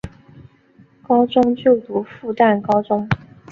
[1.03, 3.07] 高中就读复旦高中。